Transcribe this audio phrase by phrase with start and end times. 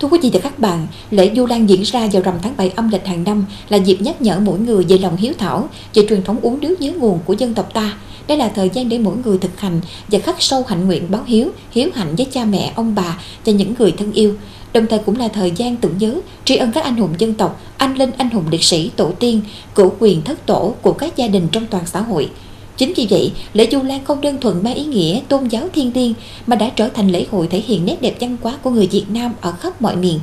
[0.00, 2.70] Thưa quý vị và các bạn, lễ Du Lan diễn ra vào rằm tháng 7
[2.76, 6.06] âm lịch hàng năm là dịp nhắc nhở mỗi người về lòng hiếu thảo, về
[6.08, 7.96] truyền thống uống nước nhớ nguồn của dân tộc ta.
[8.28, 11.22] Đây là thời gian để mỗi người thực hành và khắc sâu hạnh nguyện báo
[11.26, 14.34] hiếu, hiếu hạnh với cha mẹ, ông bà và những người thân yêu.
[14.72, 17.60] Đồng thời cũng là thời gian tưởng nhớ, tri ân các anh hùng dân tộc,
[17.76, 19.40] anh linh anh hùng liệt sĩ, tổ tiên,
[19.74, 22.30] cửu quyền thất tổ của các gia đình trong toàn xã hội.
[22.78, 25.92] Chính vì vậy, lễ Du Lan không đơn thuần mang ý nghĩa tôn giáo thiên
[25.94, 26.14] liêng
[26.46, 29.04] mà đã trở thành lễ hội thể hiện nét đẹp văn hóa của người Việt
[29.08, 30.20] Nam ở khắp mọi miền.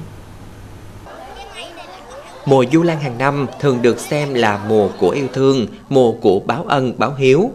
[2.46, 6.40] Mùa Du Lan hàng năm thường được xem là mùa của yêu thương, mùa của
[6.40, 7.52] báo ân, báo hiếu.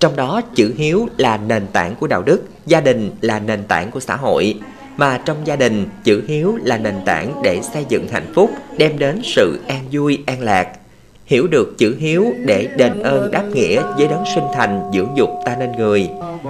[0.00, 3.90] Trong đó chữ hiếu là nền tảng của đạo đức, gia đình là nền tảng
[3.90, 4.54] của xã hội.
[4.96, 8.98] Mà trong gia đình, chữ hiếu là nền tảng để xây dựng hạnh phúc, đem
[8.98, 10.68] đến sự an vui, an lạc.
[11.26, 15.30] Hiểu được chữ hiếu để đền ơn đáp nghĩa với đấng sinh thành dưỡng dục
[15.44, 16.08] ta nên người.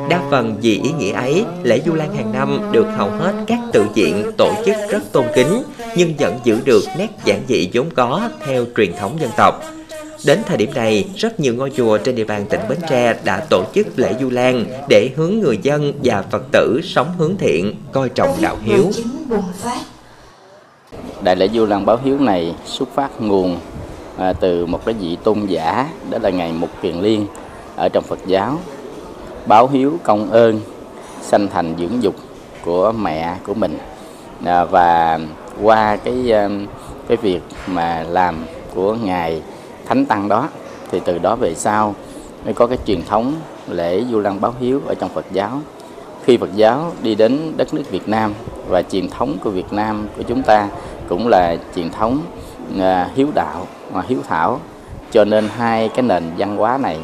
[0.09, 3.59] Đa phần vì ý nghĩa ấy, lễ Du Lan hàng năm được hầu hết các
[3.73, 5.63] tự viện tổ chức rất tôn kính,
[5.97, 9.63] nhưng vẫn giữ được nét giản dị vốn có theo truyền thống dân tộc.
[10.27, 13.47] Đến thời điểm này, rất nhiều ngôi chùa trên địa bàn tỉnh Bến Tre đã
[13.51, 17.75] tổ chức lễ Du Lan để hướng người dân và Phật tử sống hướng thiện,
[17.93, 18.91] coi trọng đạo hiếu.
[21.23, 23.59] Đại lễ Du Lan báo hiếu này xuất phát nguồn
[24.19, 27.27] à, từ một cái vị tôn giả đó là ngày Mục Kiền Liên
[27.77, 28.59] ở trong Phật giáo.
[29.47, 30.61] Báo hiếu công ơn
[31.23, 32.15] sanh thành dưỡng dục
[32.65, 33.79] của mẹ của mình.
[34.45, 35.19] À, và
[35.63, 36.67] qua cái um,
[37.09, 39.43] cái việc mà làm của ngài
[39.87, 40.49] thánh tăng đó
[40.91, 41.95] thì từ đó về sau
[42.45, 43.35] mới có cái truyền thống
[43.69, 45.61] lễ du lăng báo hiếu ở trong Phật giáo.
[46.25, 48.35] Khi Phật giáo đi đến đất nước Việt Nam
[48.69, 50.69] và truyền thống của Việt Nam của chúng ta
[51.09, 52.23] cũng là truyền thống
[52.81, 54.61] à, hiếu đạo và hiếu thảo.
[55.13, 56.99] Cho nên hai cái nền văn hóa này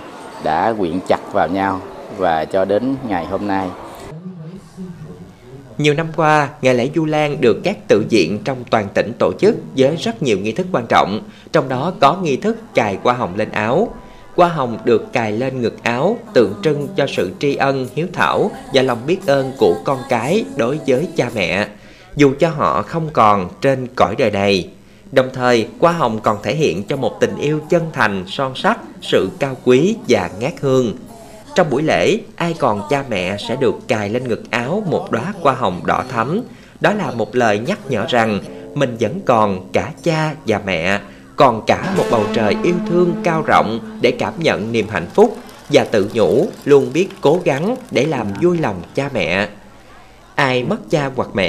[0.45, 1.81] đã quyện chặt vào nhau
[2.17, 3.69] và cho đến ngày hôm nay.
[5.79, 9.33] Nhiều năm qua, ngày lễ Du Lan được các tự viện trong toàn tỉnh tổ
[9.33, 11.21] chức với rất nhiều nghi thức quan trọng,
[11.53, 13.89] trong đó có nghi thức cài hoa hồng lên áo.
[14.37, 18.51] Hoa hồng được cài lên ngực áo tượng trưng cho sự tri ân, hiếu thảo
[18.75, 21.67] và lòng biết ơn của con cái đối với cha mẹ,
[22.17, 24.69] dù cho họ không còn trên cõi đời này.
[25.13, 28.79] Đồng thời, hoa hồng còn thể hiện cho một tình yêu chân thành, son sắc,
[29.03, 30.97] sự cao quý và ngát hương.
[31.55, 35.33] Trong buổi lễ, ai còn cha mẹ sẽ được cài lên ngực áo một đóa
[35.41, 36.43] hoa hồng đỏ thắm.
[36.81, 38.41] Đó là một lời nhắc nhở rằng
[38.75, 41.01] mình vẫn còn cả cha và mẹ,
[41.37, 45.37] còn cả một bầu trời yêu thương cao rộng để cảm nhận niềm hạnh phúc
[45.69, 49.49] và tự nhủ luôn biết cố gắng để làm vui lòng cha mẹ.
[50.35, 51.49] Ai mất cha hoặc mẹ